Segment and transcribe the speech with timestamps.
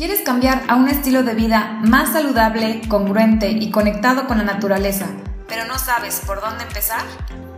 [0.00, 5.04] ¿Quieres cambiar a un estilo de vida más saludable, congruente y conectado con la naturaleza,
[5.46, 7.02] pero no sabes por dónde empezar?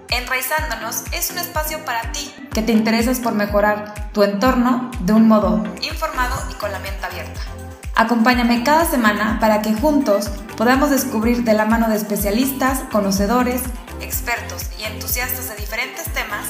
[0.08, 5.28] Enraizándonos es un espacio para ti que te interesas por mejorar tu entorno de un
[5.28, 7.40] modo informado y con la mente abierta.
[7.94, 13.62] Acompáñame cada semana para que juntos podamos descubrir de la mano de especialistas, conocedores,
[14.00, 16.46] expertos y entusiastas de diferentes temas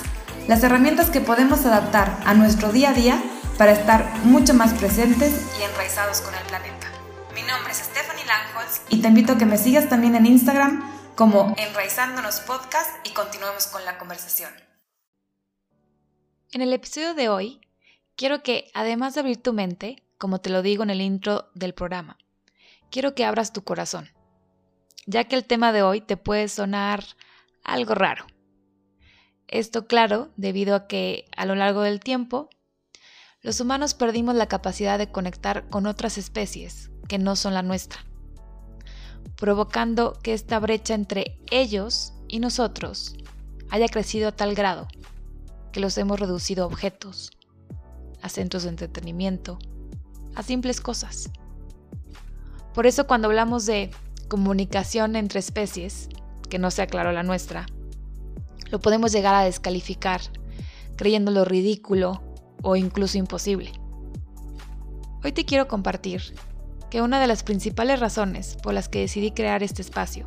[0.49, 3.23] las herramientas que podemos adaptar a nuestro día a día
[3.59, 6.89] para estar mucho más presentes y enraizados con el planeta.
[7.35, 10.83] Mi nombre es Stephanie Langholz y te invito a que me sigas también en Instagram
[11.15, 14.51] como Enraizándonos Podcast y continuemos con la conversación.
[16.53, 17.61] En el episodio de hoy,
[18.17, 21.75] quiero que, además de abrir tu mente, como te lo digo en el intro del
[21.75, 22.19] programa,
[22.91, 24.11] quiero que abras tu corazón,
[25.07, 27.05] ya que el tema de hoy te puede sonar
[27.65, 28.27] algo raro.
[29.49, 32.49] Esto claro, debido a que a lo largo del tiempo
[33.43, 38.05] los humanos perdimos la capacidad de conectar con otras especies que no son la nuestra,
[39.37, 43.17] provocando que esta brecha entre ellos y nosotros
[43.69, 44.87] haya crecido a tal grado
[45.73, 47.33] que los hemos reducido a objetos,
[48.21, 49.59] a centros de entretenimiento,
[50.37, 51.31] a simples cosas.
[52.75, 53.91] Por eso cuando hablamos de
[54.29, 56.09] comunicación entre especies,
[56.49, 57.67] que no sea claro la nuestra,
[58.71, 60.21] lo podemos llegar a descalificar,
[60.97, 62.32] creyéndolo ridículo
[62.63, 63.73] o incluso imposible.
[65.25, 66.35] Hoy te quiero compartir
[66.91, 70.27] que una de las principales razones por las que decidí crear este espacio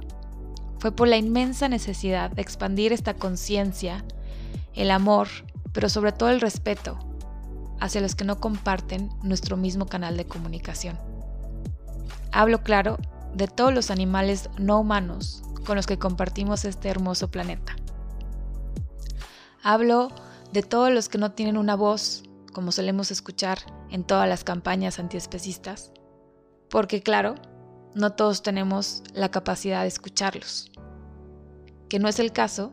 [0.79, 4.05] fue por la inmensa necesidad de expandir esta conciencia,
[4.73, 5.27] el amor,
[5.73, 6.97] pero sobre todo el respeto
[7.79, 10.97] hacia los que no comparten nuestro mismo canal de comunicación.
[12.31, 12.97] Hablo claro
[13.33, 17.75] de todos los animales no humanos con los que compartimos este hermoso planeta.
[19.63, 20.09] Hablo
[20.55, 23.57] de todos los que no tienen una voz, como solemos escuchar
[23.91, 25.91] en todas las campañas antiespecistas,
[26.69, 27.35] porque claro,
[27.93, 30.71] no todos tenemos la capacidad de escucharlos,
[31.89, 32.71] que no es el caso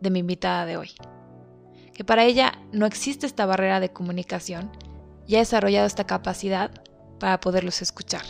[0.00, 0.90] de mi invitada de hoy,
[1.94, 4.72] que para ella no existe esta barrera de comunicación
[5.24, 6.72] y ha desarrollado esta capacidad
[7.20, 8.22] para poderlos escuchar.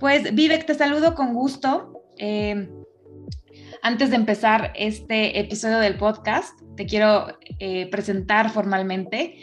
[0.00, 2.02] Pues Vivek, te saludo con gusto.
[2.18, 2.68] Eh,
[3.86, 7.28] antes de empezar este episodio del podcast, te quiero
[7.60, 9.36] eh, presentar formalmente.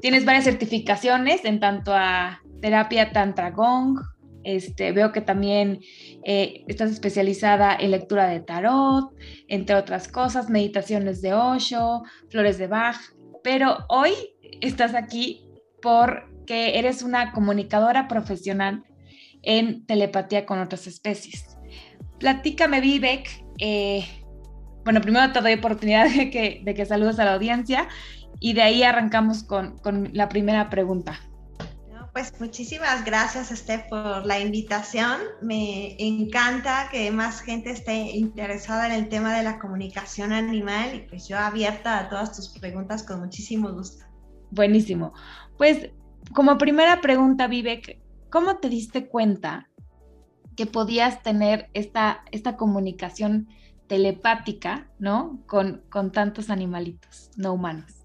[0.00, 4.00] Tienes varias certificaciones en tanto a terapia Tantra Gong.
[4.44, 5.80] Este, veo que también
[6.24, 9.12] eh, estás especializada en lectura de tarot,
[9.46, 12.96] entre otras cosas, meditaciones de Osho, flores de Bach.
[13.44, 14.12] Pero hoy
[14.62, 15.50] estás aquí
[15.82, 18.84] porque eres una comunicadora profesional
[19.42, 21.58] en telepatía con otras especies.
[22.18, 24.04] Platícame, Vivek, eh,
[24.84, 27.88] bueno, primero te doy oportunidad de que, de que saludes a la audiencia
[28.40, 31.20] y de ahí arrancamos con, con la primera pregunta.
[32.12, 35.20] pues muchísimas gracias, Steph, por la invitación.
[35.40, 41.00] Me encanta que más gente esté interesada en el tema de la comunicación animal y
[41.08, 44.04] pues yo abierta a todas tus preguntas con muchísimo gusto.
[44.50, 45.14] Buenísimo.
[45.56, 45.90] Pues
[46.34, 49.68] como primera pregunta, Vivek, ¿cómo te diste cuenta
[50.56, 53.48] que podías tener esta, esta comunicación
[53.86, 55.42] telepática, ¿no?
[55.46, 58.02] Con, con tantos animalitos no humanos.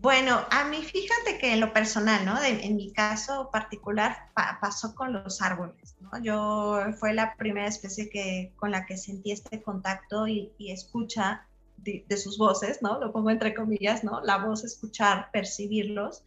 [0.00, 2.40] Bueno, a mí fíjate que en lo personal, ¿no?
[2.40, 4.30] en mi caso particular
[4.60, 6.10] pasó con los árboles, ¿no?
[6.22, 11.48] Yo fue la primera especie que, con la que sentí este contacto y, escucha
[11.78, 13.00] de, de, sus voces, ¿no?
[13.00, 14.20] Lo pongo entre comillas, ¿no?
[14.20, 16.22] La voz, escuchar, percibirlos.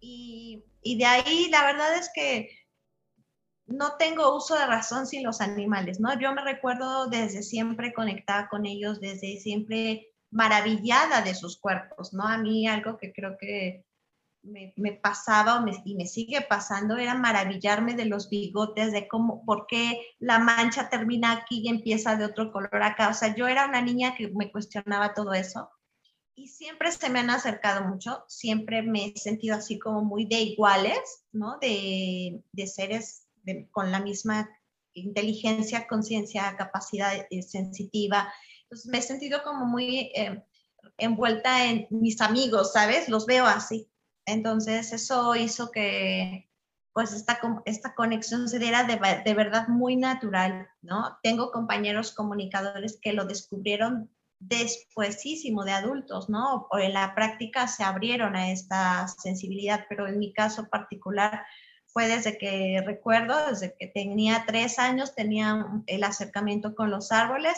[0.00, 2.50] Y, y de ahí la verdad es que
[3.66, 6.18] no tengo uso de razón sin los animales, ¿no?
[6.18, 12.26] Yo me recuerdo desde siempre conectada con ellos, desde siempre maravillada de sus cuerpos, ¿no?
[12.26, 13.84] A mí algo que creo que
[14.42, 19.98] me, pasaba y me sigue pasando era maravillarme de los bigotes, de cómo, por qué
[20.18, 23.08] la mancha termina aquí y empieza de otro color acá.
[23.08, 25.70] O sea, yo era una niña que me cuestionaba todo eso
[26.36, 30.40] y siempre se me han acercado mucho, siempre me he sentido así como muy de
[30.40, 31.58] iguales, ¿no?
[31.60, 33.23] De, de seres
[33.70, 34.48] con la misma
[34.94, 38.32] inteligencia, conciencia, capacidad eh, sensitiva.
[38.62, 40.44] Entonces me he sentido como muy eh,
[40.98, 43.08] envuelta en mis amigos, ¿sabes?
[43.08, 43.90] Los veo así.
[44.26, 46.48] Entonces eso hizo que
[46.92, 51.18] pues esta, esta conexión se diera de, de verdad muy natural, ¿no?
[51.24, 56.68] Tengo compañeros comunicadores que lo descubrieron despuésísimo de adultos, ¿no?
[56.70, 61.44] O en la práctica se abrieron a esta sensibilidad, pero en mi caso particular
[62.02, 67.56] desde que recuerdo, desde que tenía tres años, tenía el acercamiento con los árboles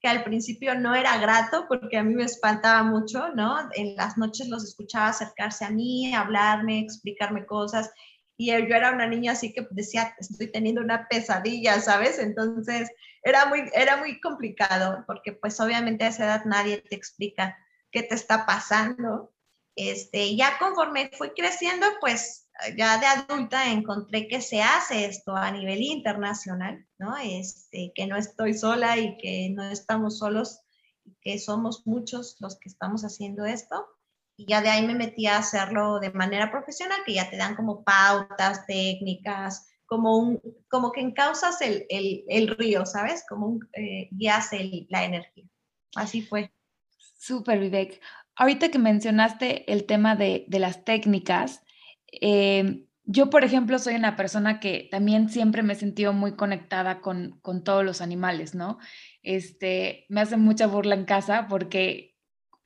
[0.00, 3.56] que al principio no era grato porque a mí me espantaba mucho, ¿no?
[3.74, 7.90] En las noches los escuchaba acercarse a mí, hablarme, explicarme cosas.
[8.36, 12.18] Y yo era una niña así que decía, estoy teniendo una pesadilla, ¿sabes?
[12.18, 12.90] Entonces
[13.22, 17.56] era muy, era muy complicado porque pues obviamente a esa edad nadie te explica
[17.90, 19.32] qué te está pasando.
[19.74, 22.45] Este, ya conforme fui creciendo, pues
[22.76, 27.16] ya de adulta encontré que se hace esto a nivel internacional, ¿no?
[27.16, 30.60] Este, que no estoy sola y que no estamos solos,
[31.20, 33.86] que somos muchos los que estamos haciendo esto.
[34.36, 37.56] Y ya de ahí me metí a hacerlo de manera profesional, que ya te dan
[37.56, 43.24] como pautas, técnicas, como, un, como que encausas el, el, el río, ¿sabes?
[43.28, 44.50] Como un, eh, guías
[44.88, 45.44] la energía.
[45.94, 46.52] Así fue.
[47.18, 48.00] Súper, Vivek.
[48.34, 51.62] Ahorita que mencionaste el tema de, de las técnicas,
[52.12, 57.00] eh, yo, por ejemplo, soy una persona que también siempre me he sentido muy conectada
[57.00, 58.78] con, con todos los animales, ¿no?
[59.22, 62.16] Este, me hace mucha burla en casa porque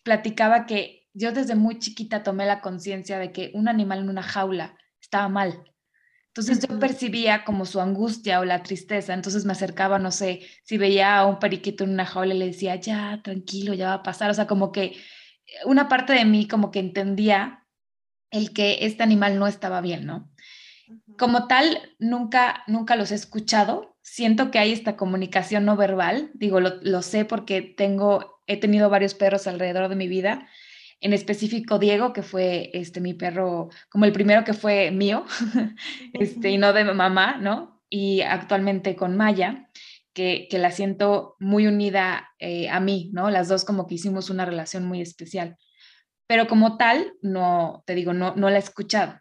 [0.03, 4.23] platicaba que yo desde muy chiquita tomé la conciencia de que un animal en una
[4.23, 5.63] jaula estaba mal.
[6.29, 10.79] Entonces yo percibía como su angustia o la tristeza, entonces me acercaba, no sé, si
[10.79, 14.03] veía a un periquito en una jaula y le decía, ya, tranquilo, ya va a
[14.03, 14.97] pasar, o sea, como que
[15.65, 17.60] una parte de mí como que entendía
[18.31, 20.31] el que este animal no estaba bien, ¿no?
[21.19, 23.97] Como tal, nunca, nunca los he escuchado.
[24.03, 26.31] Siento que hay esta comunicación no verbal.
[26.35, 30.49] Digo, lo, sé porque tengo, he tenido varios perros alrededor de mi vida.
[31.01, 35.25] En específico, Diego, que fue este, mi perro, como el primero que fue mío,
[36.13, 37.81] este, y no de mamá, ¿no?
[37.89, 39.69] Y actualmente con Maya,
[40.13, 43.31] que, que la siento muy unida eh, a mí, ¿no?
[43.31, 45.57] Las dos como que hicimos una relación muy especial
[46.31, 49.21] pero como tal, no, te digo, no, no la he escuchado.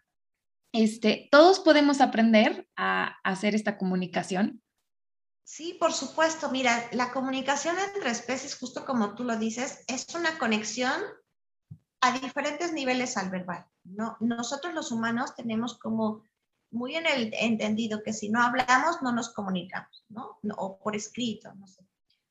[0.72, 4.62] Este, ¿Todos podemos aprender a, hacer esta comunicación?
[5.42, 6.52] Sí, por supuesto.
[6.52, 11.02] Mira, la comunicación entre especies, justo como tú lo dices, es una conexión
[12.00, 13.66] a diferentes niveles al verbal.
[13.82, 14.16] ¿no?
[14.20, 16.22] Nosotros los humanos tenemos como
[16.70, 20.38] muy en el entendido que si no hablamos, no nos comunicamos, ¿no?
[20.58, 21.84] O por escrito, no sé.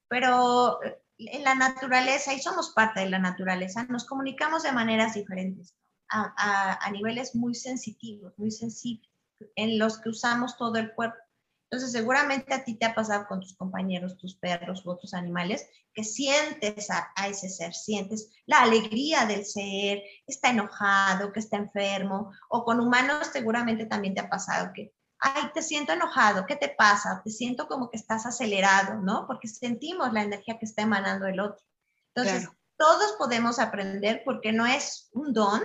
[0.07, 0.79] Pero
[1.19, 5.75] en la naturaleza, y somos parte de la naturaleza, nos comunicamos de maneras diferentes,
[6.09, 9.09] a, niveles muy sensitivos, muy sensibles,
[9.55, 11.17] en los que usamos todo el cuerpo.
[11.69, 15.69] Entonces, seguramente a ti te ha pasado con tus compañeros, tus perros u otros animales,
[15.93, 21.57] que sientes a, a, ese ser, sientes la alegría del ser, está enojado, que está
[21.57, 26.55] enfermo, o con humanos seguramente también te ha pasado que ay, te siento enojado, ¿qué
[26.55, 27.21] te pasa?
[27.23, 29.25] Te siento como que estás acelerado, ¿no?
[29.27, 31.63] Porque sentimos la energía que está emanando el otro.
[32.15, 35.61] Entonces, todos podemos aprender porque no es un don,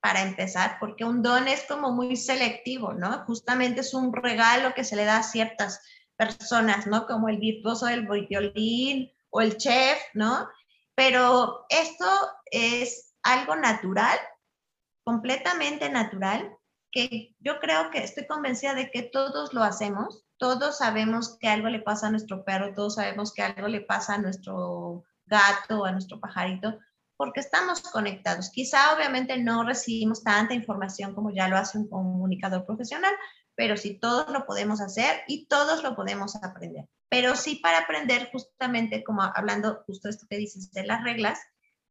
[0.00, 3.24] para empezar, porque un don es como muy selectivo, ¿no?
[3.24, 5.80] Justamente es un regalo que se le da a ciertas
[6.16, 7.06] personas, ¿no?
[7.06, 10.48] Como el virtuoso del violín o el chef, ¿no?
[10.94, 12.06] Pero esto
[12.50, 14.18] es algo natural,
[15.04, 16.56] completamente natural,
[16.90, 21.68] que yo creo que estoy convencida de que todos lo hacemos, todos sabemos que algo
[21.68, 25.92] le pasa a nuestro perro, todos sabemos que algo le pasa a nuestro gato, a
[25.92, 26.78] nuestro pajarito,
[27.16, 28.50] porque estamos conectados.
[28.50, 33.12] Quizá obviamente no recibimos tanta información como ya lo hace un comunicador profesional,
[33.54, 36.88] pero sí todos lo podemos hacer y todos lo podemos aprender.
[37.10, 41.40] Pero sí para aprender justamente, como hablando justo esto que dices de las reglas,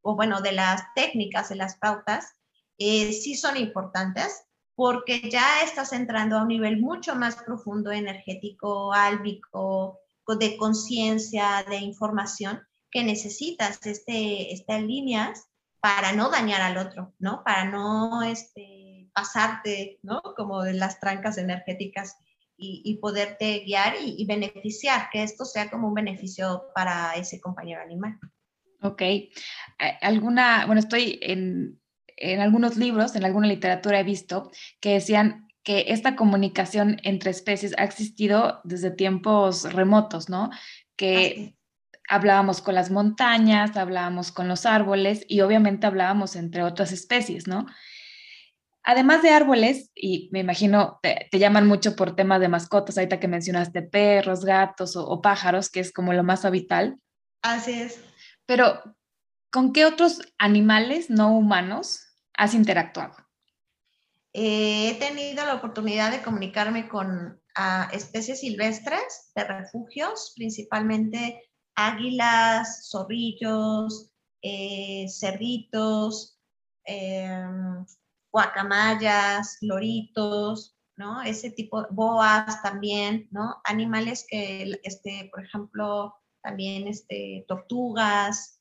[0.01, 2.37] o bueno, de las técnicas, de las pautas,
[2.77, 4.46] eh, sí son importantes
[4.77, 9.99] porque ya estás entrando a un nivel mucho más profundo, energético, álbico,
[10.39, 15.47] de conciencia, de información, que necesitas este, estas líneas
[15.79, 17.43] para no dañar al otro, ¿no?
[17.43, 20.21] Para no este, pasarte, ¿no?
[20.35, 22.15] Como de las trancas energéticas
[22.55, 27.81] y, poderte guiar y, y, beneficiar, que esto sea como un beneficio para ese compañero
[27.81, 28.19] animal.
[28.83, 29.01] Ok.
[30.01, 31.79] ¿Alguna, bueno, estoy en,
[32.17, 37.73] en algunos libros, en alguna literatura he visto que decían que esta comunicación entre especies
[37.77, 40.49] ha existido desde tiempos remotos, ¿no?
[40.95, 41.55] Que
[42.09, 47.65] hablábamos con las montañas, hablábamos con los árboles y obviamente hablábamos entre otras especies, ¿no?
[48.83, 53.27] Además de árboles, y me imagino te, llaman mucho por tema de mascotas, ahorita que
[53.27, 56.97] mencionaste perros, gatos o, o pájaros, que es como lo más habitual.
[57.41, 58.01] Así es.
[58.45, 58.81] Pero,
[59.51, 62.06] ¿con qué otros animales no humanos
[62.37, 63.15] has interactuado?
[64.33, 67.41] Eh, he tenido la oportunidad de comunicarme con
[67.91, 71.41] especies silvestres de refugios, principalmente
[71.75, 74.11] águilas, zorrillos,
[74.43, 76.39] eh, cerditos,
[76.85, 77.83] em,
[78.31, 81.21] guacamayas, loritos, ¿no?
[81.23, 83.55] Ese tipo, boas también, ¿no?
[83.63, 86.13] Animales que, este, por ejemplo,
[86.43, 88.56] También este, tortugas,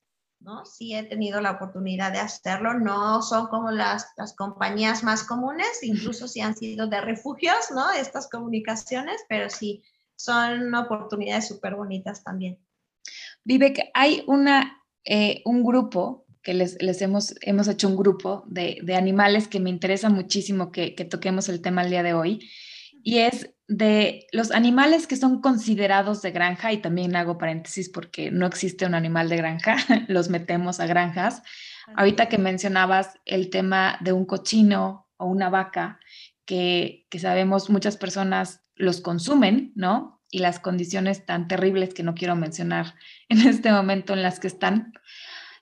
[0.47, 0.65] ¿no?
[0.65, 2.73] Sí he tenido la oportunidad de hacerlo.
[2.75, 7.93] No son como las, las compañías más comunes, incluso si han sido de refugios, ¿no?
[7.93, 9.83] Estas comunicaciones, pero sí
[10.15, 12.59] son oportunidades súper bonitas también.
[13.45, 18.79] Vivek, hay una, eh, un grupo que les, les, hemos, hemos hecho un grupo de,
[18.83, 22.49] de animales que me interesa muchísimo que, que, toquemos el tema el día de hoy,
[23.03, 28.31] y es de los animales que son considerados de granja, y también hago paréntesis porque
[28.31, 29.77] no existe un animal de granja,
[30.09, 31.43] los metemos a granjas.
[31.95, 36.01] Ahorita que mencionabas el tema de un cochino o una vaca,
[36.45, 40.23] que, que sabemos muchas personas los consumen, ¿no?
[40.31, 42.95] Y las condiciones tan terribles que no quiero mencionar
[43.29, 44.93] en este momento en las que están.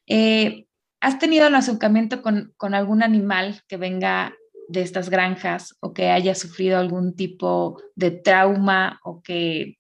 [0.07, 0.69] Eh,
[1.01, 4.35] ¿Has tenido un acercamiento con, con algún animal que venga
[4.69, 9.79] de estas granjas o que haya sufrido algún tipo de trauma o que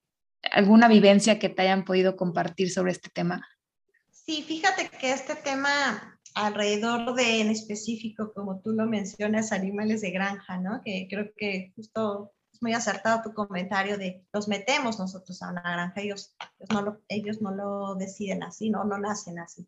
[0.50, 3.46] alguna vivencia que te hayan podido compartir sobre este tema?
[4.10, 10.10] Sí, fíjate que este tema alrededor de en específico, como tú lo mencionas, animales de
[10.10, 10.80] granja, ¿no?
[10.84, 15.62] Que creo que justo es muy acertado tu comentario de los metemos nosotros a una
[15.62, 19.66] granja, ellos, ellos, no, lo, ellos no lo deciden así, no, no nacen así.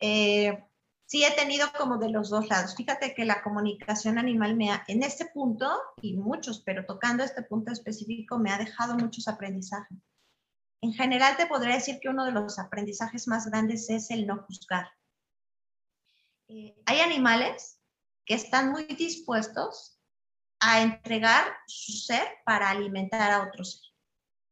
[0.00, 0.64] Eh,
[1.10, 2.76] sí he tenido como de los dos lados.
[2.76, 5.68] Fíjate que la comunicación animal me ha, en este punto,
[6.00, 9.98] y muchos, pero tocando este punto específico, me ha dejado muchos aprendizajes.
[10.80, 14.44] En general te podría decir que uno de los aprendizajes más grandes es el no
[14.44, 14.88] juzgar.
[16.46, 17.80] Eh, hay animales
[18.24, 20.00] que están muy dispuestos
[20.60, 23.89] a entregar su ser para alimentar a otro ser.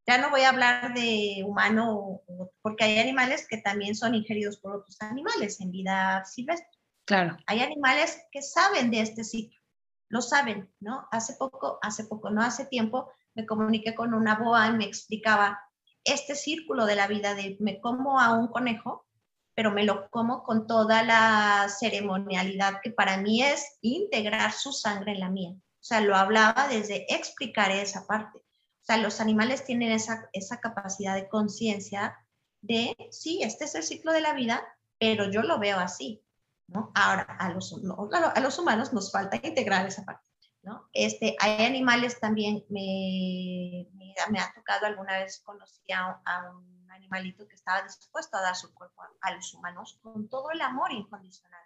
[0.08, 2.22] Ya no voy a hablar de humano,
[2.62, 6.78] porque hay animales que también son ingeridos por otros animales en vida silvestre.
[7.04, 7.36] Claro.
[7.46, 9.60] Hay animales que saben de este ciclo,
[10.08, 11.06] lo saben, ¿no?
[11.10, 15.60] Hace poco, hace poco, no hace tiempo, me comuniqué con una boa y me explicaba
[16.04, 19.06] este círculo de la vida de me como a un conejo,
[19.54, 25.12] pero me lo como con toda la ceremonialidad que para mí es integrar su sangre
[25.12, 25.50] en la mía.
[25.50, 28.47] O sea, lo hablaba desde explicar esa parte
[28.88, 32.18] sea, los animales tienen esa, esa capacidad de conciencia
[32.62, 34.64] de, sí, este es el ciclo de la vida,
[34.98, 36.24] pero yo lo veo así,
[36.68, 36.90] ¿no?
[36.94, 40.24] Ahora, a los, a los humanos nos falta integrar esa parte,
[40.62, 40.88] ¿no?
[40.94, 43.86] Este, hay animales también, me,
[44.30, 46.18] me, ha tocado alguna vez, conocí a,
[46.50, 50.62] un animalito que estaba dispuesto a dar su cuerpo a los humanos con todo el
[50.62, 51.62] amor incondicional.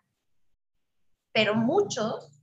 [1.32, 2.41] Pero muchos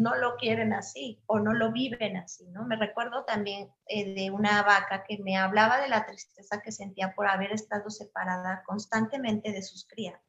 [0.00, 2.64] no lo quieren así o no lo viven así, ¿no?
[2.64, 7.14] Me recuerdo también eh, de una vaca que me hablaba de la tristeza que sentía
[7.14, 10.20] por haber estado separada constantemente de sus crías.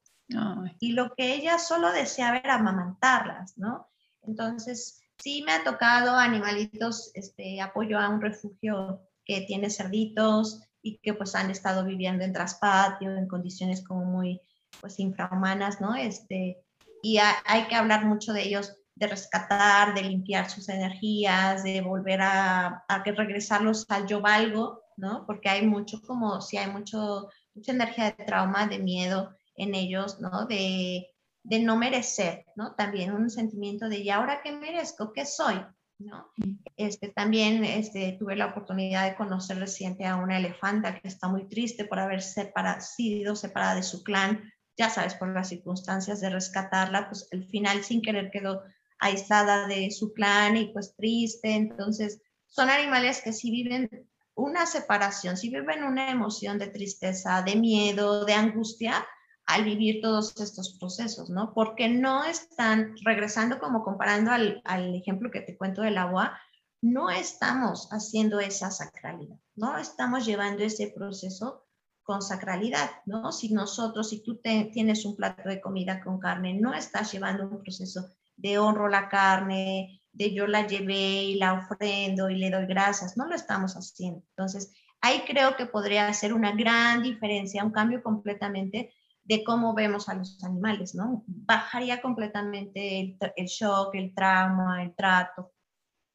[0.80, 3.90] Y lo que ella solo deseaba era amamantarlas, ¿no?
[4.22, 11.00] Entonces, sí me ha tocado animalitos, este, apoyo a un refugio que tiene cerditos y
[11.00, 14.42] que pues han estado viviendo en traspatio, en condiciones como muy,
[14.80, 15.96] pues, infrahumanas, ¿no?
[15.96, 16.64] Este,
[17.04, 22.22] y hay que hablar mucho de ellos de rescatar, de limpiar sus energías, de volver
[22.22, 25.26] a, a regresarlos al yo valgo, ¿no?
[25.26, 30.22] Porque hay mucho como, si hay mucho, mucha energía de trauma, de miedo en ellos,
[30.22, 30.46] ¿no?
[30.46, 31.10] De,
[31.44, 32.76] de no merecer, ¿no?
[32.76, 35.12] También un sentimiento de, ¿y ahora qué merezco?
[35.12, 35.60] ¿Qué soy?
[35.98, 36.32] ¿no?
[36.78, 41.48] Este, también este, tuve la oportunidad de conocer reciente a una elefanta que está muy
[41.48, 47.08] triste por haber sido separada de su clan, ya sabes, por las circunstancias de rescatarla,
[47.08, 48.64] pues al final sin querer quedó
[49.02, 51.54] aislada de su clan y pues triste.
[51.54, 53.90] Entonces, son animales que sí viven
[54.36, 59.06] una separación, sí viven una emoción de tristeza, de miedo, de angustia
[59.46, 61.54] al vivir todos estos procesos, ¿no?
[61.54, 66.40] Porque no están, regresando como comparando al, al ejemplo que te cuento del agua,
[66.82, 71.66] no estamos haciendo esa sacralidad, no estamos llevando ese proceso
[72.04, 73.32] con sacralidad, ¿no?
[73.32, 77.62] Si nosotros, si tú tienes un plato de comida con carne, no estás llevando un
[77.62, 78.10] proceso
[78.42, 83.18] de honro la carne, de yo la llevé y la ofrendo y le doy gracias.
[83.18, 84.24] No lo estamos haciendo.
[84.30, 88.94] Entonces, ahí creo que podría hacer una gran diferencia, un cambio completamente
[89.24, 91.24] de cómo vemos a los animales, ¿no?
[91.28, 95.54] Bajaría completamente el, shock, el trauma, el trato,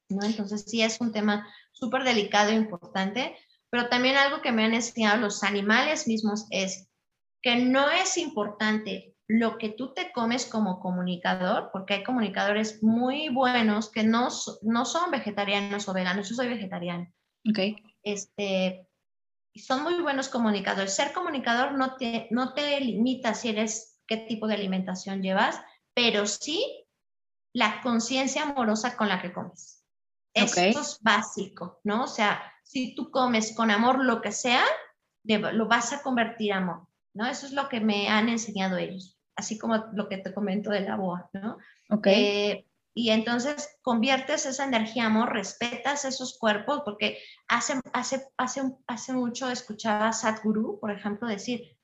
[0.08, 0.26] ¿no?
[0.26, 3.36] Entonces, sí es un tema súper delicado e importante,
[3.70, 6.88] pero también algo que me han enseñado los animales mismos es
[7.40, 13.28] que no es importante lo que tú te comes como comunicador, porque hay comunicadores muy
[13.28, 14.28] buenos que no,
[14.62, 17.12] no son vegetarianos o veganos, yo soy vegetariana.
[17.48, 17.80] Ok.
[18.02, 18.88] Este,
[19.54, 20.94] son muy buenos comunicadores.
[20.94, 25.60] Ser comunicador no te, no te limita si eres, qué tipo de alimentación llevas,
[25.94, 26.86] pero sí
[27.52, 29.84] la conciencia amorosa con la que comes.
[30.34, 32.04] Eso es básico, ¿no?
[32.04, 34.62] O sea, si tú comes con amor lo que sea,
[35.24, 37.26] lo vas a convertir a amor, ¿no?
[37.26, 40.80] Eso es lo que me han enseñado ellos, así como lo que te comento de
[40.80, 41.58] la boa, ¿no?
[41.90, 42.06] Ok.
[42.08, 49.12] Eh, y entonces conviertes esa energía amor, respetas esos cuerpos, porque hace, hace, hace, hace
[49.12, 51.76] mucho escuchaba a Sadhguru, por ejemplo, decir,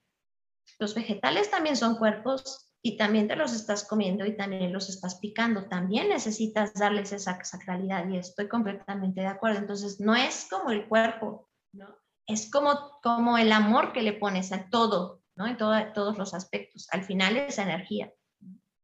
[0.78, 5.16] los vegetales también son cuerpos y también te los estás comiendo y también los estás
[5.16, 5.68] picando.
[5.68, 9.58] También necesitas darles esa sacralidad y estoy completamente de acuerdo.
[9.58, 11.94] Entonces, no es como el cuerpo, ¿no?
[12.26, 15.48] Es como, como el amor que le pones a todo, ¿no?
[15.48, 16.88] En todos los aspectos.
[16.92, 18.10] Al final es energía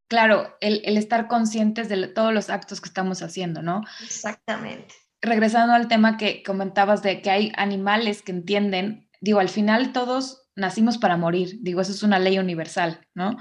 [0.08, 3.82] claro, el, estar conscientes de todos los actos que estamos haciendo, ¿no?
[4.02, 4.94] Exactamente.
[5.20, 10.48] Regresando al tema que comentabas de que hay animales que entienden, digo, al final todos
[10.56, 13.36] nacimos para morir, digo, eso es una ley universal, ¿no?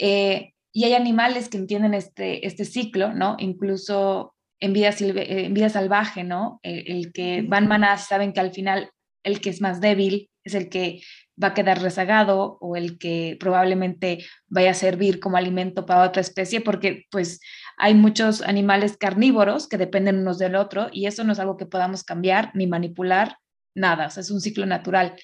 [0.00, 3.36] Eh, y hay animales que entienden este, este ciclo, ¿no?
[3.38, 6.60] Incluso en vida, en vida salvaje, ¿no?
[6.62, 8.90] El, que van manas saben que al final
[9.22, 11.02] el que es más débil es el que
[11.42, 16.22] va a quedar rezagado o el que probablemente vaya a servir como alimento para otra
[16.22, 17.40] especie, porque pues
[17.76, 21.66] hay muchos animales carnívoros que dependen unos del otro y eso no es algo que
[21.66, 23.36] podamos cambiar ni manipular,
[23.74, 25.14] nada, es un ciclo natural.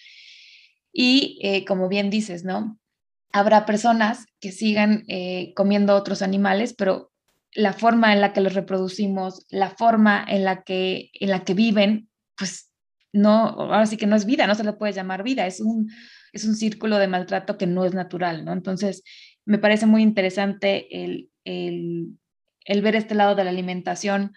[0.92, 2.78] Y eh, como bien dices, ¿no?
[3.33, 7.11] Habrá personas que sigan eh, comiendo otros animales, pero
[7.54, 11.54] la forma en la que los reproducimos, la forma en la que, en la que
[11.54, 12.72] viven, pues
[13.12, 15.90] no, ahora sí que no es vida, no se le puede llamar vida, es un,
[16.33, 18.52] es un círculo de maltrato que no es natural, ¿no?
[18.52, 19.02] Entonces,
[19.45, 21.28] me parece muy interesante el,
[22.66, 24.33] ver este lado de la alimentación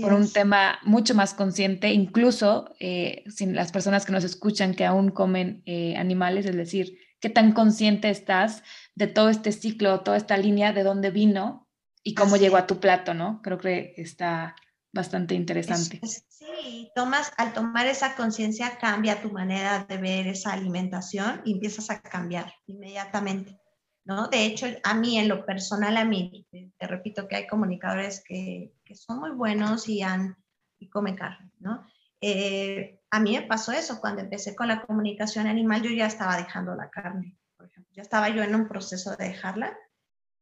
[0.00, 4.84] por un tema mucho más consciente, incluso eh, sin las personas que nos escuchan que
[4.84, 8.62] aún comen eh, animales, es decir, qué tan consciente estás
[8.94, 11.68] de todo este ciclo, toda esta línea, de dónde vino
[12.02, 13.40] y cómo llegó a tu plato, ¿no?
[13.42, 14.56] Creo que está,
[14.94, 16.00] bastante interesante.
[16.28, 21.90] sí, tomas, al tomar esa conciencia cambia tu manera de ver esa alimentación y empiezas
[21.90, 23.60] a cambiar inmediatamente,
[24.04, 24.28] ¿no?
[24.28, 28.72] De hecho, a mí en lo personal, a mí, te repito que hay comunicadores que,
[28.84, 30.36] que son muy buenos y, han,
[30.78, 31.84] y comen carne, ¿no?
[32.20, 36.36] Eh, a mí me pasó eso, cuando empecé con la comunicación animal, yo ya estaba
[36.36, 39.76] dejando la carne, por ejemplo, ya estaba yo en un proceso de dejarla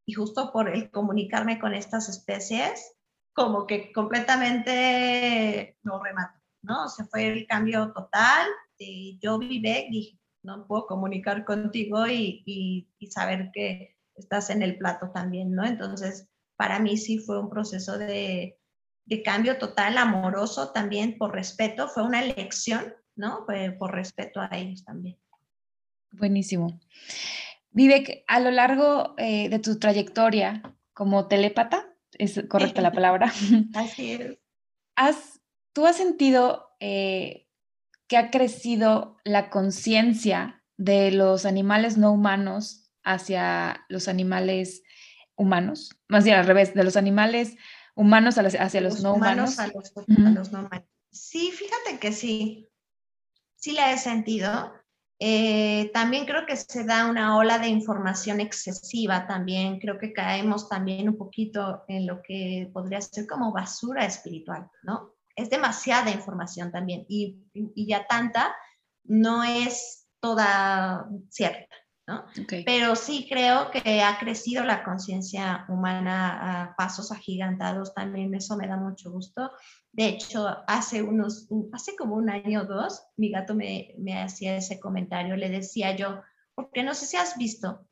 [0.04, 2.94] y justo por el comunicarme con estas especies,
[3.32, 6.88] como que completamente no remató, ¿no?
[6.88, 8.46] Se fue el cambio total.
[8.78, 14.76] Y yo vive, dije, no puedo comunicar contigo y, y, saber que estás en el
[14.76, 15.64] plato también, ¿no?
[15.64, 18.58] Entonces, para mí sí fue un proceso de,
[19.04, 23.46] de cambio total, amoroso también, por respeto, fue una elección, ¿no?
[23.78, 25.18] por respeto a ellos también.
[26.12, 26.80] Buenísimo.
[27.70, 33.32] Vivek, a lo largo eh, de tu trayectoria como telépata, es correcta la palabra.
[33.74, 34.38] Así es.
[34.96, 35.40] ¿Has,
[35.72, 37.48] ¿Tú has sentido eh,
[38.08, 44.82] que ha crecido la conciencia de los animales no humanos hacia los animales
[45.36, 45.90] humanos?
[46.08, 47.56] Más bien al revés, de los animales
[47.94, 49.58] humanos hacia los, no humanos.
[49.58, 50.86] A los, a los no humanos.
[51.10, 52.68] Sí, fíjate que sí.
[53.56, 54.72] Sí la he sentido.
[55.24, 59.78] Eh, también creo que se da una ola de información excesiva también.
[59.78, 65.14] Creo que caemos también un poquito en lo que podría ser como basura espiritual, ¿no?
[65.36, 68.52] Es demasiada información también y, y ya tanta
[69.04, 71.72] no es toda cierta,
[72.06, 72.24] ¿no?
[72.64, 78.66] Pero sí creo que ha crecido la conciencia humana a pasos agigantados, también eso me
[78.66, 79.50] da mucho gusto.
[79.92, 84.56] De hecho, hace unos, hace como un año o dos, mi gato me, me hacía
[84.56, 86.22] ese comentario, le decía yo,
[86.54, 87.86] porque no sé si has visto,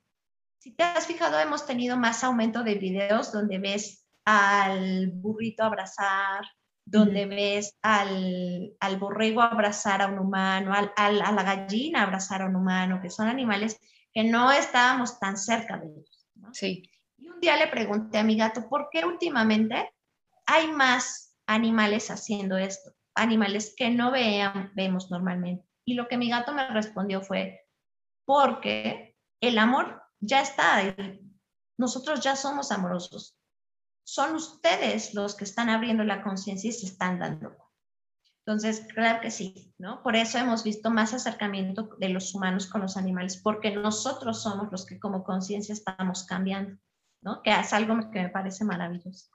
[0.59, 6.45] si te has fijado, hemos tenido más aumento de videos donde ves al burrito abrazar,
[6.85, 12.43] donde ves al, al, borrego abrazar a un humano, al, al, a la gallina abrazar
[12.43, 13.81] a un humano, que son animales
[14.13, 16.27] que no estábamos tan cerca de ellos.
[16.53, 16.83] Sí.
[17.19, 19.93] Y un día le pregunté a mi gato, ¿por qué últimamente
[20.47, 25.65] hay más animales haciendo esto, animales que no vean, vemos normalmente.
[25.85, 27.67] Y lo que mi gato me respondió fue,
[28.25, 31.21] porque el amor ya está, ahí.
[31.77, 33.37] nosotros ya somos amorosos.
[34.05, 37.57] Son ustedes los que están abriendo la conciencia y se están dando.
[38.47, 40.03] Entonces, claro que sí, ¿no?
[40.03, 44.73] Por eso hemos visto más acercamiento de los humanos con los animales, porque nosotros somos
[44.73, 46.79] los que como conciencia estamos cambiando,
[47.23, 47.43] ¿no?
[47.43, 49.31] Que es algo que me parece maravilloso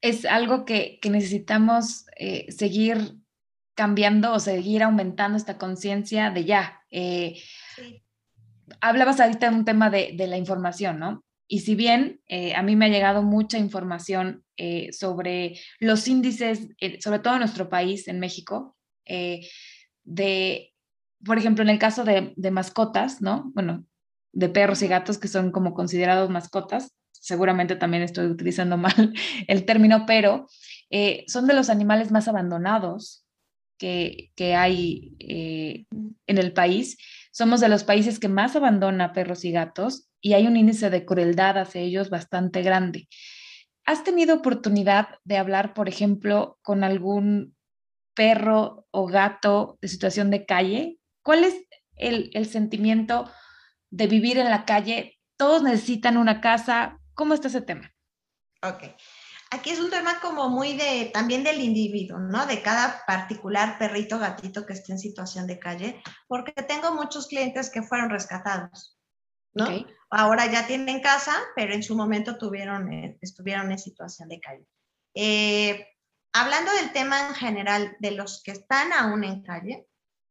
[0.00, 3.16] es algo que, necesitamos eh, seguir
[3.74, 6.82] cambiando o seguir aumentando esta conciencia de ya.
[6.90, 7.42] Eh,
[8.80, 11.24] hablabas ahorita de un tema de, la información, ¿no?
[11.52, 14.44] Y si bien eh, a mí me ha llegado mucha información
[14.92, 16.68] sobre los índices,
[17.00, 20.70] sobre todo en nuestro país, en México, de
[21.24, 23.50] por ejemplo, en el caso de, de mascotas, ¿no?
[23.54, 23.84] Bueno,
[24.32, 29.12] de perros y gatos que son como considerados mascotas, seguramente también estoy utilizando mal
[29.46, 30.46] el término, pero
[30.90, 33.24] eh, son de los animales más abandonados
[33.78, 35.86] que, que hay eh,
[36.26, 36.98] en el país.
[37.32, 41.04] Somos de los países que más abandona perros y gatos y hay un índice de
[41.04, 43.08] crueldad hacia ellos bastante grande.
[43.84, 47.56] ¿Has tenido oportunidad de hablar, por ejemplo, con algún
[48.14, 50.98] perro o gato de situación de calle?
[51.22, 51.54] ¿Cuál es
[51.96, 53.30] el, sentimiento
[53.90, 55.18] de vivir en la calle?
[55.36, 56.98] Todos necesitan una casa.
[57.14, 57.92] ¿Cómo está ese tema?
[58.62, 58.84] Ok.
[59.52, 62.46] Aquí es un tema como muy de también del individuo, ¿no?
[62.46, 67.68] De cada particular perrito, gatito que esté en situación de calle, porque tengo muchos clientes
[67.68, 68.99] que fueron rescatados,
[69.54, 69.66] ¿no?
[70.10, 74.66] Ahora ya tienen casa, pero en su momento tuvieron, eh, estuvieron en situación de calle.
[75.14, 75.86] Eh,
[76.32, 79.86] hablando del tema en general de los que están aún en calle,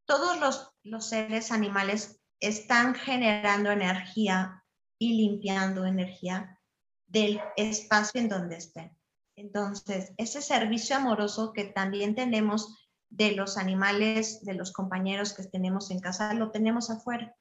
[0.06, 4.64] todos los, los seres animales están generando energía
[4.98, 6.60] y limpiando energía
[7.08, 8.98] del espacio en donde estén.
[9.36, 15.92] Entonces, ese servicio amoroso que también tenemos de los animales, de los compañeros que tenemos
[15.92, 17.36] en casa, lo tenemos afuera.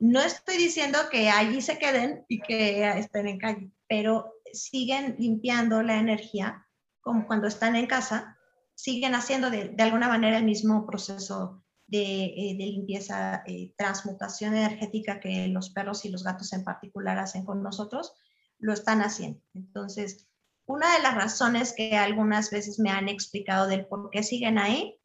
[0.00, 5.82] No estoy diciendo que allí se queden y que estén en calle, pero siguen limpiando
[5.82, 6.66] la energía
[7.02, 8.38] como cuando están en casa,
[8.74, 15.48] siguen haciendo de, alguna manera el mismo proceso de, eh, limpieza, eh, transmutación energética que
[15.48, 18.14] los perros y los gatos en particular hacen con nosotros,
[18.58, 19.42] lo están haciendo.
[19.52, 20.28] Entonces,
[20.66, 24.98] una de las razones que algunas veces me han explicado del por qué siguen ahí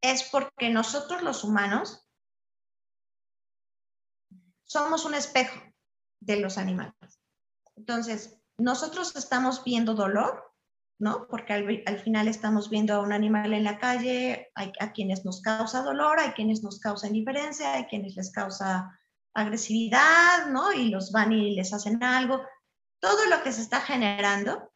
[0.00, 2.07] es porque nosotros los humanos
[4.68, 5.60] somos un espejo
[6.20, 6.94] de los animales.
[7.76, 10.52] Entonces, nosotros estamos viendo dolor,
[11.00, 11.26] ¿no?
[11.28, 15.40] Porque al, final estamos viendo a un animal en la calle, hay a quienes nos
[15.40, 18.98] causa dolor, hay quienes nos causa indiferencia, hay quienes les causa
[19.34, 20.72] agresividad, ¿no?
[20.72, 22.42] Y los van y les hacen algo.
[23.00, 24.72] Todo lo que se está generando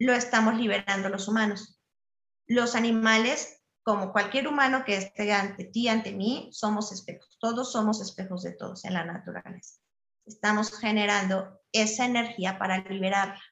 [0.00, 1.80] lo estamos liberando los humanos.
[2.48, 7.36] Los animales, como cualquier humano que esté ante ti, ante mí, somos espejos.
[7.38, 9.78] Todos somos espejos de todos en la naturaleza.
[10.24, 13.42] Estamos generando esa energía para liberarla.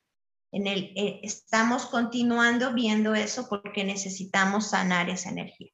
[0.51, 5.71] En el, eh, estamos continuando viendo eso porque necesitamos sanar esa energía.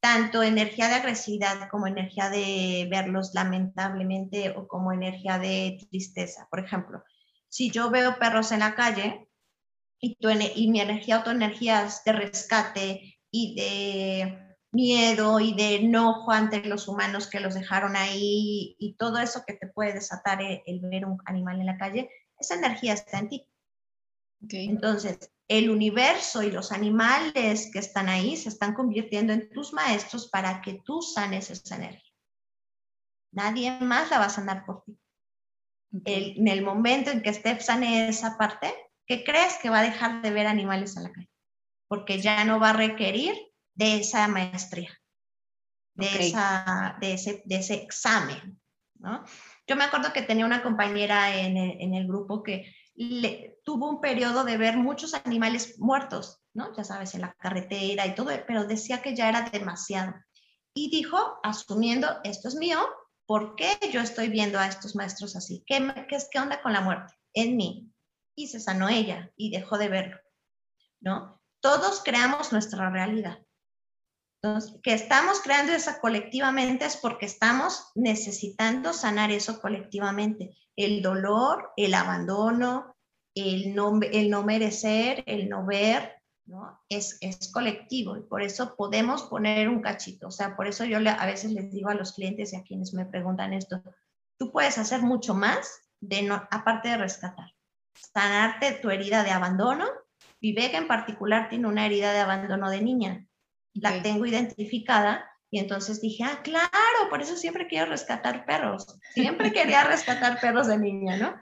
[0.00, 6.48] Tanto energía de agresividad como energía de verlos lamentablemente o como energía de tristeza.
[6.50, 7.04] Por ejemplo,
[7.48, 9.28] si yo veo perros en la calle,
[10.00, 16.64] y, tu, y mi energía, autoenergías de rescate y de miedo y de enojo ante
[16.64, 21.06] los humanos que los dejaron ahí y todo eso que te puede desatar el, ver
[21.06, 23.48] un animal en la calle, esa energía está en ti.
[24.48, 30.28] Entonces, el universo y los animales que están ahí se están convirtiendo en tus maestros
[30.28, 32.12] para que tú sanes esa energía.
[33.32, 34.98] Nadie más la va a sanar por ti.
[36.04, 38.74] en el momento en que Steph sane esa parte,
[39.06, 41.31] ¿qué crees que va a dejar de ver animales en la calle?
[41.92, 43.34] Porque ya no va a requerir
[43.74, 44.98] de esa maestría,
[45.92, 48.58] de, esa, de, ese, de ese examen,
[48.94, 49.22] ¿no?
[49.66, 53.90] Yo me acuerdo que tenía una compañera en el, en el grupo que le, tuvo
[53.90, 56.74] un periodo de ver muchos animales muertos, ¿no?
[56.74, 60.14] Ya sabes, en la carretera y todo, pero decía que ya era demasiado.
[60.72, 62.78] Y dijo, asumiendo, esto es mío,
[63.26, 65.62] ¿por qué yo estoy viendo a estos maestros así?
[65.66, 67.12] ¿Qué, qué, qué onda con la muerte?
[67.34, 67.92] En mí
[68.34, 70.16] y se sanó ella y dejó de verlo,
[71.02, 71.41] ¿no?
[71.62, 73.38] Todos creamos nuestra realidad.
[74.42, 80.56] Entonces, que estamos creando esa colectivamente es porque estamos necesitando sanar eso colectivamente.
[80.76, 82.96] El dolor, el abandono,
[83.36, 83.92] el no,
[84.42, 86.80] merecer, el no ver, ¿no?
[86.88, 90.26] Es, es colectivo y por eso podemos poner un cachito.
[90.26, 92.92] O sea, por eso yo a veces les digo a los clientes y a quienes
[92.92, 93.80] me preguntan esto,
[94.38, 97.54] tú puedes hacer mucho más de no, aparte de rescatar
[97.94, 99.86] sanarte tu herida de abandono.
[100.42, 103.24] Viveka en particular tiene una herida de abandono de niña.
[103.74, 108.98] La tengo identificada y entonces dije, ah, claro, por eso siempre quiero rescatar perros.
[109.14, 111.36] Siempre quería rescatar perros de niña, ¿no?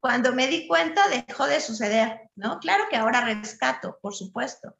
[0.00, 2.60] Cuando me di cuenta dejó de suceder, ¿no?
[2.60, 4.76] Claro que ahora rescato, por supuesto,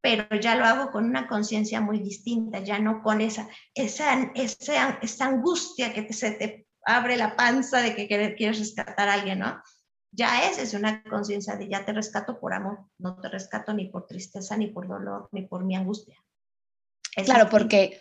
[0.00, 4.98] pero ya lo hago con una conciencia muy distinta, ya no con esa, esa, esa,
[5.02, 9.60] esa angustia que se te abre la panza de que quieres rescatar a alguien, ¿no?
[10.10, 13.86] Ya es, es una conciencia de ya te rescato por amor, no te rescato ni
[13.86, 16.16] por tristeza, ni por dolor, ni por mi angustia.
[17.24, 18.00] claro, porque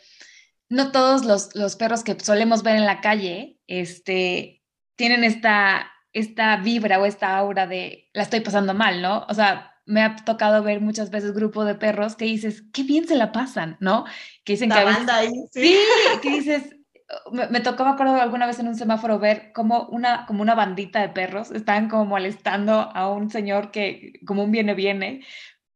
[0.69, 4.63] no todos los, los, perros que solemos ver en la calle este,
[4.95, 9.25] tienen esta, esta vibra o esta aura de la estoy pasando mal, ¿no?
[9.29, 13.07] O sea, me ha tocado ver muchas veces grupos de perros que dices, qué bien
[13.07, 14.05] se la pasan, ¿no?
[14.43, 15.61] Que dicen que a veces, ahí, sí.
[15.61, 16.76] sí, que dices,
[17.31, 20.99] me, tocó, me acuerdo alguna vez en un semáforo ver como una, como una bandita
[21.01, 25.23] de perros estaban como molestando a un señor que como un viene viene,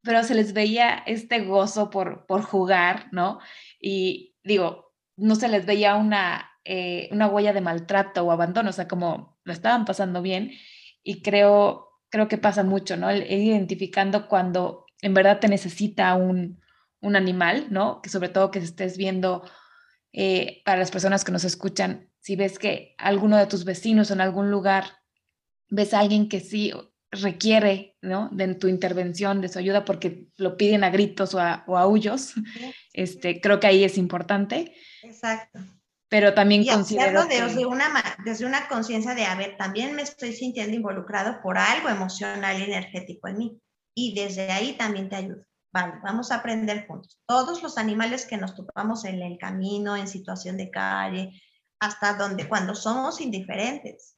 [0.02, 3.40] pero se les veía este gozo por, por jugar, ¿no?
[3.80, 8.74] Y digo, no se les veía una, eh, una huella de maltrato o abandono, o
[8.74, 10.52] sea, como lo estaban pasando bien
[11.04, 13.10] y creo, creo que pasa mucho, ¿no?
[13.10, 16.60] El, identificando cuando en verdad te necesita un,
[17.00, 18.02] un animal, ¿no?
[18.02, 19.44] Que sobre todo que estés viendo
[20.14, 24.22] eh, para las personas que nos escuchan, si ves que alguno de tus vecinos en
[24.22, 24.86] algún lugar
[25.70, 26.72] ves a alguien que sí
[27.12, 28.30] requiere ¿no?
[28.32, 32.34] de tu intervención, de su ayuda, porque lo piden a gritos o a, o aullos,
[32.94, 34.76] este, creo que ahí es importante.
[35.04, 35.60] Exacto.
[36.10, 37.90] Pero también y considero desde, una,
[38.26, 42.64] desde una conciencia de, a ver, también me estoy sintiendo involucrado por algo emocional y
[42.64, 43.62] energético en mí.
[43.96, 45.46] Y desde ahí también te ayudo.
[45.74, 47.20] Vale, vamos a aprender juntos.
[47.26, 51.42] Todos los animales que nos topamos en el camino, en situación de calle,
[51.80, 54.18] hasta donde cuando somos indiferentes,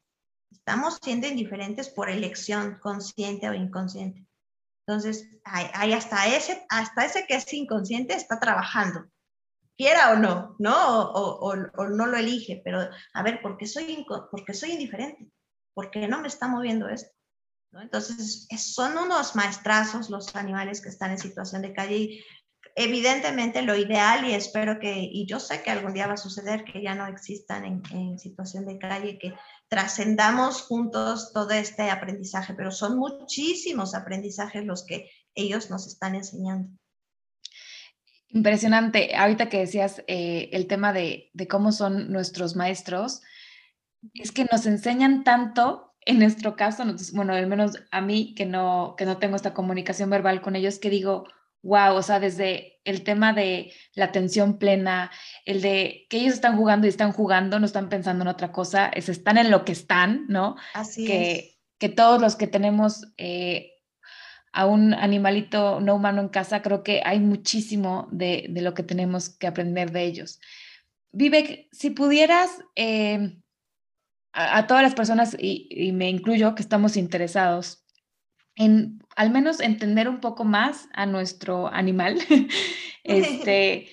[0.51, 4.25] estamos siendo indiferentes por elección consciente o inconsciente.
[4.85, 9.05] Entonces, hay, hasta, ese, hasta ese que es inconsciente está trabajando,
[9.77, 11.11] quiera o no, ¿no?
[11.11, 12.79] O, no lo elige, pero
[13.13, 15.29] a ver, ¿por qué soy, porque soy indiferente?
[15.73, 17.12] ¿Por qué no me está moviendo esto?
[17.81, 22.23] Entonces, son unos maestrazos los animales que están en situación de calle y
[22.75, 26.63] evidentemente lo ideal y espero que, y yo sé que algún día va a suceder
[26.63, 29.33] que ya no existan en, en situación de calle, que
[29.67, 36.69] trascendamos juntos todo este aprendizaje, pero son muchísimos aprendizajes los que ellos nos están enseñando.
[38.29, 39.15] Impresionante.
[39.15, 43.21] Ahorita que decías eh, el tema de, de cómo son nuestros maestros,
[44.15, 48.95] es que nos enseñan tanto en nuestro caso, bueno, al menos a mí que no,
[48.97, 51.25] que no tengo esta comunicación verbal con ellos, que digo,
[51.61, 55.11] wow, o sea, desde el tema de la atención plena,
[55.45, 58.87] el de que ellos están jugando y están jugando, no están pensando en otra cosa,
[58.87, 60.55] es, están en lo que están, ¿no?
[60.73, 61.59] Así que, es.
[61.79, 63.71] Que todos los que tenemos eh,
[64.51, 68.83] a un animalito no humano en casa, creo que hay muchísimo de, de lo que
[68.83, 70.39] tenemos que aprender de ellos.
[71.11, 72.51] Vivek, si pudieras...
[72.75, 73.37] Eh,
[74.33, 77.85] a, todas las personas, y, me incluyo, que estamos interesados
[78.55, 82.19] en al menos entender un poco más a nuestro animal.
[83.03, 83.89] este,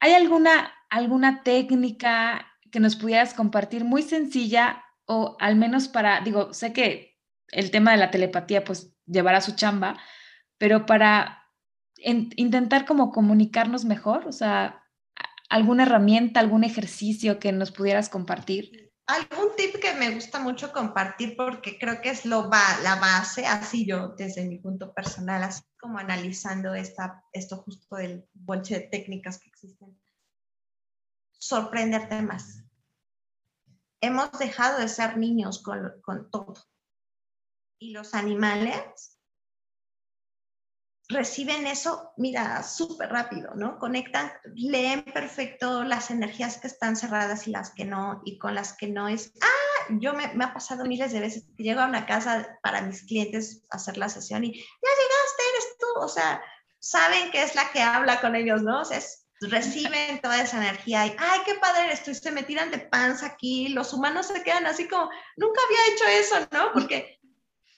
[0.00, 6.52] ¿Hay alguna, alguna técnica que nos pudieras compartir muy sencilla o al menos para, digo,
[6.52, 7.16] sé que
[7.48, 9.96] el tema de la telepatía pues llevará su chamba,
[10.58, 11.44] pero para
[11.98, 14.84] intentar como comunicarnos mejor, o sea,
[15.48, 18.92] alguna herramienta, algún ejercicio que nos pudieras compartir?
[19.06, 23.46] Algún tip que me gusta mucho compartir porque creo que es lo va, la base,
[23.46, 28.88] así yo desde mi punto personal, así como analizando esta, esto justo del bolche de
[28.88, 29.98] técnicas que existen.
[31.32, 32.64] Sorprenderte más.
[34.00, 36.54] Hemos dejado de ser niños con, con todo.
[37.78, 39.15] Y los animales
[41.08, 43.78] reciben eso, mira, súper rápido, ¿no?
[43.78, 48.72] Conectan, leen perfecto las energías que están cerradas y las que no, y con las
[48.76, 51.86] que no es, ah, yo me, me ha pasado miles de veces que llego a
[51.86, 56.08] una casa para mis clientes a hacer la sesión y ya llegaste, eres tú, o
[56.08, 56.42] sea,
[56.80, 58.80] saben que es la que habla con ellos, ¿no?
[58.80, 59.00] O sea,
[59.40, 63.26] reciben toda esa energía y, ay, qué padre esto, y se me tiran de panza
[63.26, 66.72] aquí, los humanos se quedan así como, nunca había hecho eso, ¿no?
[66.72, 67.20] Porque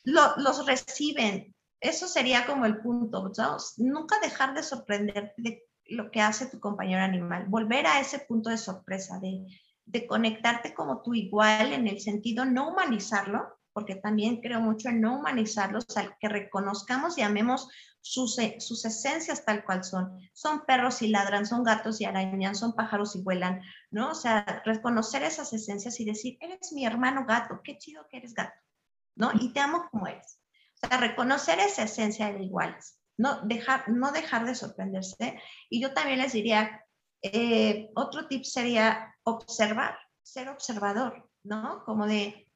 [0.04, 3.32] los reciben, eso sería como el punto,
[3.78, 8.50] Nunca dejar de sorprenderte de lo que hace tu compañero animal, volver a ese punto
[8.50, 9.46] de sorpresa, de,
[9.86, 15.00] de conectarte como tu igual en el sentido no humanizarlo, porque también creo mucho en
[15.00, 17.68] no humanizarlos, al que reconozcamos y amemos
[18.00, 20.18] sus, e, sus esencias tal cual son.
[20.32, 24.10] Son perros y ladran, son gatos y arañan, son pájaros y vuelan, ¿no?
[24.10, 28.34] O sea, reconocer esas esencias y decir, eres mi hermano gato, qué chido que eres
[28.34, 28.58] gato,
[29.14, 29.30] ¿no?
[29.40, 30.37] Y te amo como eres.
[30.80, 35.40] O sea, reconocer esa esencia de iguales, no dejar, no dejar de sorprenderse.
[35.68, 36.84] Y yo también les diría,
[37.22, 41.82] eh, otro tip sería observar, ser observador, ¿no?
[41.84, 42.48] Como de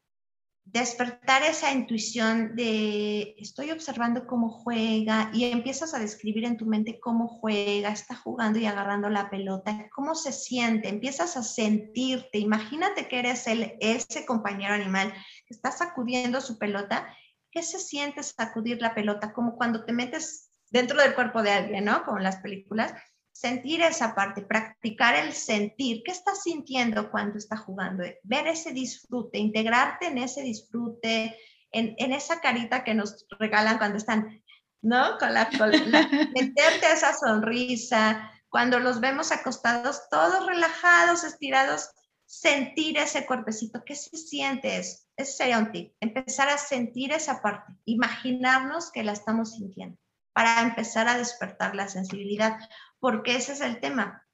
[0.65, 7.01] despertar esa intuición de estoy observando cómo juega y empiezas a describir en tu mente
[7.01, 13.09] cómo juega, está jugando y agarrando la pelota, cómo se siente, empiezas a sentirte, imagínate
[13.09, 15.11] que eres el, ese compañero animal
[15.45, 17.13] que está sacudiendo su pelota
[17.53, 19.31] ¿Qué se siente sacudir la pelota?
[19.31, 22.03] Como cuando te metes dentro del cuerpo de alguien, ¿no?
[22.03, 22.93] Como en las películas.
[23.31, 26.01] Sentir esa parte, practicar el sentir.
[26.03, 28.03] ¿Qué estás sintiendo cuando está jugando?
[28.23, 31.37] Ver ese disfrute, integrarte en ese disfrute,
[31.71, 34.43] en, en esa carita que nos regalan cuando están,
[34.81, 35.19] ¿no?
[35.19, 41.89] Con la, con la meterte esa sonrisa, cuando los vemos acostados, todos relajados, estirados,
[42.33, 44.79] sentir ese cuerpecito, ¿qué se siente?
[44.79, 49.97] Ese sería un tip, empezar a sentir esa parte, imaginarnos que la estamos sintiendo
[50.33, 52.57] para empezar a despertar la sensibilidad,
[52.99, 54.25] porque ese es el tema.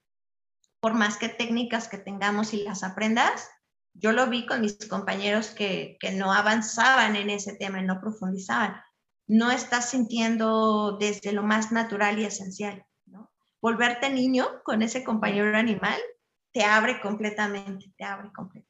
[0.79, 3.49] Por más que técnicas que tengamos y las aprendas,
[3.93, 7.99] yo lo vi con mis compañeros que, que no avanzaban en ese tema y no
[7.99, 8.81] profundizaban.
[9.27, 12.85] No estás sintiendo desde lo más natural y esencial.
[13.61, 15.99] Volverte niño con ese compañero animal
[16.51, 18.69] te abre completamente, te abre completamente.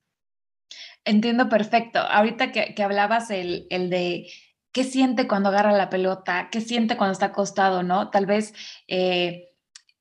[1.05, 1.99] Entiendo perfecto.
[1.99, 4.27] Ahorita que, que hablabas el, el, de
[4.71, 8.09] qué siente cuando agarra la pelota, qué siente cuando está acostado, ¿no?
[8.09, 8.53] Tal vez
[8.87, 9.49] eh,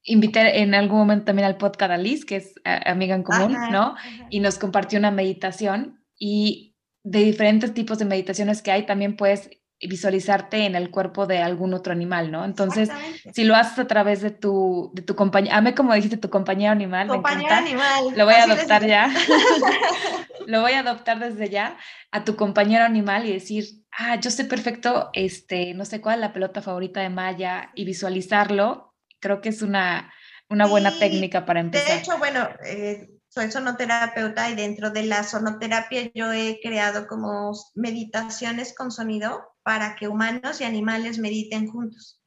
[0.03, 3.95] invité en algún momento también al podcast a Liz, que es amiga en común, ¿no?
[4.31, 9.51] Y nos compartió una meditación y de diferentes tipos de meditaciones que hay, también puedes
[9.81, 12.45] visualizarte en el cuerpo de algún otro animal, ¿no?
[12.45, 12.91] Entonces,
[13.33, 17.07] si lo haces a través de tu, de tu compañía, como dijiste, tu compañero animal.
[17.07, 18.05] Compañero animal.
[18.17, 19.09] Lo voy a adoptar ya.
[20.47, 21.77] lo voy a adoptar desde ya
[22.11, 26.21] a tu compañero animal y decir, ah, yo sé perfecto, este, no sé cuál es
[26.23, 30.13] la pelota favorita de Maya y visualizarlo, creo que es una,
[30.49, 31.89] una buena técnica para empezar.
[31.89, 37.53] De hecho, bueno, eh, soy sonoterapeuta y dentro de la sonoterapia yo he creado como
[37.75, 42.23] meditaciones con sonido para que humanos y animales mediten juntos.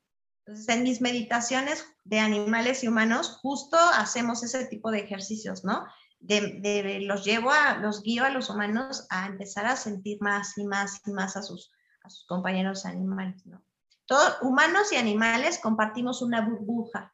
[0.46, 5.84] Entonces, en mis meditaciones de animales y humanos, justo hacemos ese tipo de ejercicios, ¿no?
[6.20, 10.66] De, los llevo a, los guío a los humanos a empezar a sentir más y
[10.66, 11.72] más y más a sus,
[12.04, 13.64] a sus compañeros animales, ¿no?
[14.06, 17.12] Todos, humanos y animales compartimos una burbuja.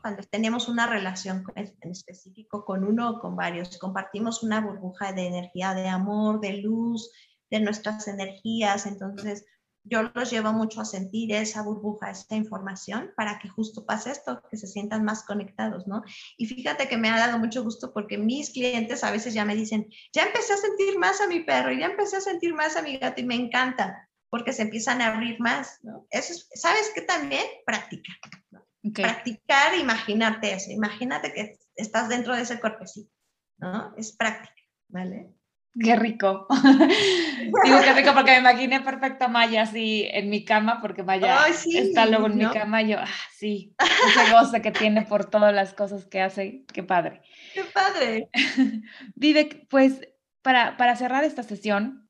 [0.00, 5.26] Cuando tenemos una relación en específico con uno o con varios, compartimos una burbuja de
[5.26, 7.10] energía, de amor, de luz,
[7.50, 8.86] de nuestras energías.
[8.86, 9.44] Entonces,
[9.88, 14.42] yo los llevo mucho a sentir esa burbuja, esa información, para que justo pase esto,
[14.50, 16.02] que se sientan más conectados, ¿no?
[16.36, 19.54] Y fíjate que me ha dado mucho gusto porque mis clientes a veces ya me
[19.54, 22.82] dicen, ya empecé a sentir más a mi perro, ya empecé a sentir más a
[22.82, 26.06] mi gato y me encanta, porque se empiezan a abrir más, ¿no?
[26.10, 27.44] Eso es, ¿sabes qué también?
[27.64, 28.12] Práctica,
[28.50, 28.66] ¿no?
[28.92, 33.12] Practicar, imaginarte eso, imagínate que estás dentro de ese cuerpecito,
[33.58, 33.94] ¿no?
[33.96, 35.32] Es práctica, ¿vale?
[35.78, 36.46] Qué rico.
[37.64, 41.46] Digo qué rico porque me imaginé perfecto a Maya así en mi cama, porque Maya
[41.48, 45.54] está luego en mi cama y yo, ah, sí, ese goce que tiene por todas
[45.54, 47.22] las cosas que hace, qué padre.
[47.54, 48.30] Qué padre.
[49.14, 50.00] Vivek, pues
[50.42, 52.08] para, para cerrar esta sesión,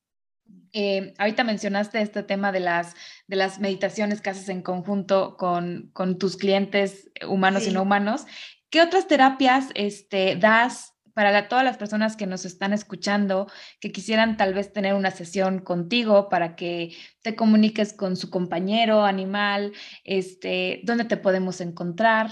[0.73, 2.95] eh, ahorita mencionaste este tema de las,
[3.27, 8.27] de las meditaciones que haces en conjunto con, con tus clientes humanos y no humanos.
[8.71, 13.51] ¿Qué otras terapias este, das para todas las personas que nos están escuchando,
[13.81, 19.03] que quisieran tal vez tener una sesión contigo para que te comuniques con su compañero
[19.03, 19.73] animal,
[20.05, 22.31] este, ¿dónde te podemos encontrar?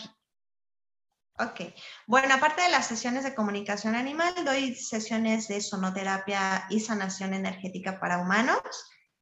[1.39, 1.73] Ok,
[2.07, 7.99] bueno, aparte de las sesiones de comunicación animal, doy sesiones de sonoterapia y sanación energética
[7.99, 8.61] para humanos.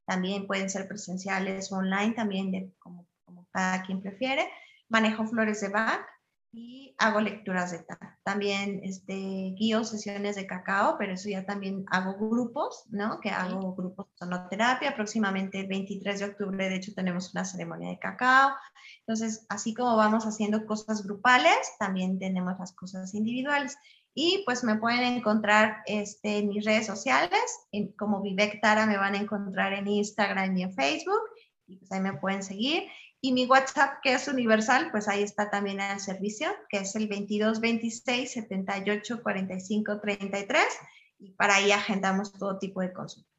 [0.05, 4.51] También pueden ser presenciales o online, también de, como, como cada quien prefiere.
[4.89, 6.05] Manejo flores de Bach,
[6.53, 7.99] y hago lecturas de tal.
[8.23, 13.21] También este, guío sesiones de cacao, pero eso ya también hago grupos, ¿no?
[13.21, 14.95] Que hago grupos de sonoterapia.
[14.95, 18.53] Próximamente el 23 de octubre, de hecho, tenemos una ceremonia de cacao.
[19.01, 23.77] Entonces, así como vamos haciendo cosas grupales, también tenemos las cosas individuales.
[24.15, 27.41] Y pues me pueden encontrar este, en mis redes sociales,
[27.73, 31.23] en, como Vivek Tara me van a encontrar en Instagram y en Facebook,
[31.67, 32.83] y pues ahí me pueden seguir.
[33.25, 37.09] Y mi WhatsApp, que es universal, pues ahí está también el servicio, que es el
[37.09, 40.65] 2226 78 45 33.
[41.21, 43.31] Y para ahí agendamos todo tipo de consultas.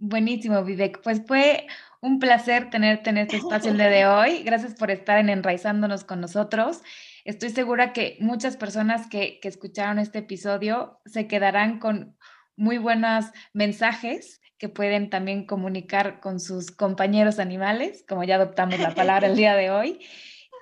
[0.00, 1.00] Buenísimo, Vivek.
[1.02, 1.68] Pues fue
[2.00, 4.42] un placer tenerte en este espacio el día de hoy.
[4.42, 6.82] Gracias por estar en Enraizándonos con nosotros.
[7.24, 12.16] Estoy segura que muchas personas que, que escucharon este episodio se quedarán con
[12.56, 18.94] muy buenos mensajes que pueden también comunicar con sus compañeros animales, como ya adoptamos la
[18.94, 20.00] palabra el día de hoy.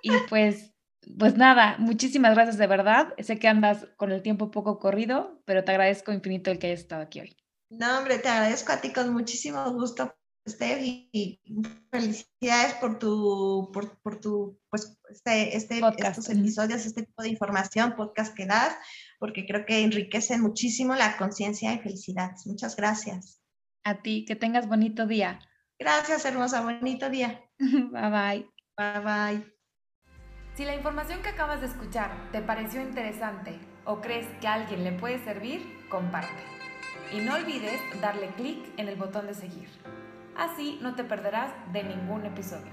[0.02, 0.74] Y pues,
[1.18, 3.14] pues nada, muchísimas gracias de verdad.
[3.18, 6.80] Sé que andas con el tiempo poco corrido, pero te agradezco infinito el que hayas
[6.80, 7.36] estado aquí hoy.
[7.70, 10.14] No, hombre, te agradezco a ti con muchísimo gusto,
[10.48, 11.40] Steph, y,
[11.90, 17.96] felicidades por tu, por, por tu, pues, este, este estos episodios, este tipo de información,
[17.96, 18.76] podcast que das,
[19.18, 22.32] porque creo que enriquecen muchísimo la conciencia y felicidad.
[22.44, 23.40] Muchas gracias.
[23.86, 25.38] A ti, que tengas bonito día.
[25.78, 27.40] Gracias, hermosa, bonito día.
[27.60, 28.50] bye bye.
[28.76, 29.56] Bye bye.
[30.54, 34.82] Si la información que acabas de escuchar te pareció interesante o crees que a alguien
[34.82, 36.42] le puede servir, comparte.
[37.12, 39.68] Y no olvides darle clic en el botón de seguir.
[40.36, 42.72] Así no te perderás de ningún episodio.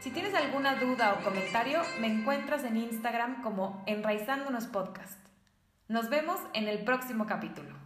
[0.00, 5.18] Si tienes alguna duda o comentario, me encuentras en Instagram como Enraizándonos Podcast.
[5.88, 7.77] Nos vemos en el próximo capítulo.